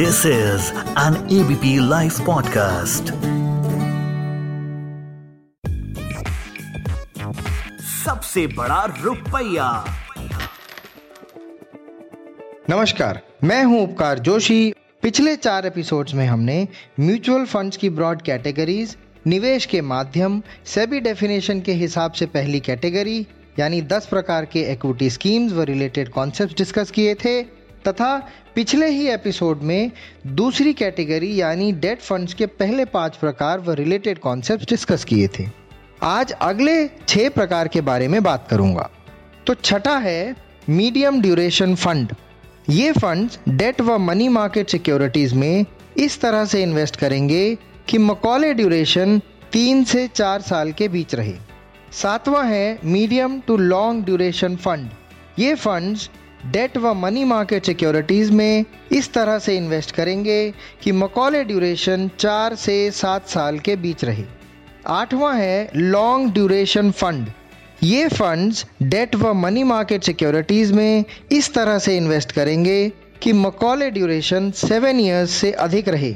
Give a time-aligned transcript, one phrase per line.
[0.00, 3.04] This is an ABP live podcast
[8.04, 9.84] सबसे बड़ा रुपया।
[12.70, 16.68] नमस्कार, मैं हूँ उपकार जोशी। पिछले चार एपिसोड्स में हमने
[17.00, 23.26] म्यूचुअल फंड्स की ब्रॉड कैटेगरीज निवेश के माध्यम सेबी डेफिनेशन के हिसाब से पहली कैटेगरी
[23.58, 28.16] यानी 10 प्रकार के इक्विटी स्कीम्स व रिलेटेड कॉन्सेप्ट डिस्कस किए थे। तथा
[28.54, 29.90] पिछले ही एपिसोड में
[30.26, 35.46] दूसरी कैटेगरी यानी डेट फंड्स के पहले पाँच प्रकार व रिलेटेड कॉन्सेप्ट डिस्कस किए थे।
[36.02, 38.88] आज अगले छह प्रकार के बारे में बात करूँगा।
[39.46, 40.36] तो छठा है
[40.68, 42.14] मीडियम ड्यूरेशन फंड।
[42.70, 45.64] ये फंड्स डेट व मनी मार्केट सिक्योरिटीज में
[45.96, 47.58] इस तरह से इन्वेस्ट करेंगे
[47.88, 49.18] कि मकौले ड्यूरेशन
[49.52, 51.34] तीन से चार साल के बीच रहे।
[51.92, 54.90] सातवां है medium to long duration fund.
[55.38, 56.08] ये फंड्स
[56.46, 62.54] डेट व मनी मार्केट सिक्योरिटीज में इस तरह से इन्वेस्ट करेंगे कि मकौले ड्यूरेशन चार
[62.54, 64.24] से सात साल के बीच रहे।
[64.88, 67.26] आठवां है लॉन्ग ड्यूरेशन फंड
[67.82, 73.90] ये फंड्स डेट व मनी मार्केट सिक्योरिटीज में इस तरह से इन्वेस्ट करेंगे कि मकौले
[73.90, 76.14] ड्यूरेशन सेवन ईयर्स से अधिक रहे।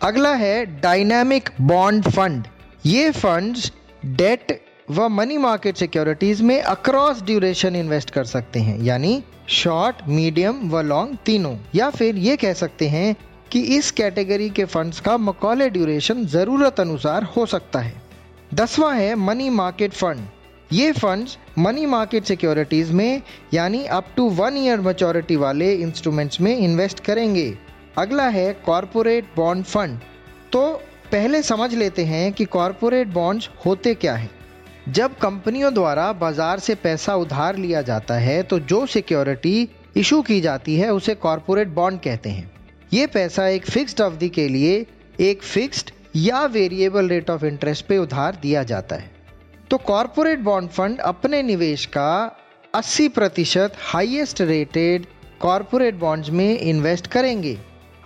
[0.00, 2.46] अगला है डायनामिक बॉन्ड फंड
[2.86, 3.72] ये फंड्स
[4.06, 10.60] डेट व मनी मार्केट सिक्योरिटीज में अक्रॉस ड्यूरेशन इन्वेस्ट कर सकते हैं, यानी शॉर्ट मीडियम
[10.70, 13.14] व लॉन्ग तीनों। या फिर ये कह सकते हैं
[13.52, 17.92] कि इस कैटेगरी के फंड्स का मकौले ड्यूरेशन ज़रूरत अनुसार हो सकता है।
[18.54, 20.26] दसवां है मनी मार्केट फंड
[20.72, 23.22] ये फंड्स मनी मार्केट सिक्योरिटीज में,
[23.54, 27.46] यानी up to one year maturity वाले इंस्ट्रूमेंट्स में इन्वेस्ट करेंगे।
[27.98, 29.98] अगला है कॉरपोरेट बॉन्ड फंड
[30.52, 30.62] तो
[31.12, 34.30] पहले समझ लेते हैं कि कॉरपोरेट बॉन्ड्स होते क्या हैं।
[34.86, 40.40] जब कंपनियों द्वारा बाज़ार से पैसा उधार लिया जाता है तो जो सिक्योरिटी इशू की
[40.40, 42.50] जाती है, उसे कॉरपोरेट बॉन्ड कहते हैं।
[42.92, 44.74] ये पैसा एक फिक्स्ड अवधि के लिए
[45.20, 49.10] एक फिक्स्ड या वेरिएबल रेट ऑफ़ इंटरेस्ट पे उधार दिया जाता है।
[49.70, 52.10] तो कॉरपोरेट बॉन्ड फंड अपने निवेश का
[52.74, 55.06] 80 प्रतिशत हाइएस्ट रेटेड
[55.40, 57.56] कॉरपोरेट बॉन्ड्स में इन्वेस्ट करेंगे।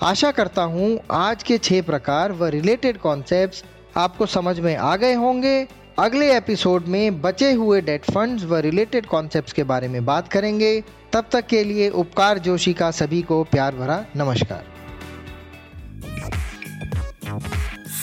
[0.02, 3.64] आशा करता हूँ आज के छह प्रकार व रिलेटेड कॉन्सेप्ट्स
[3.96, 5.66] आपको समझ में आ गए होंगे।
[5.98, 10.84] अगले एपिसोड में बचे हुए डेट फंड्स व रिलेटेड कॉन्सेप्ट्स के बारे में बात करेंगे।
[11.12, 14.64] तब तक के लिए उपकार जोशी का सभी को प्यार भरा नमस्कार।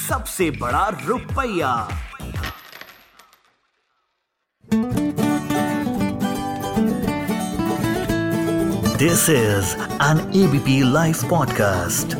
[0.09, 1.87] सबसे बड़ा रुपया।
[8.97, 12.17] This is an ABP live podcast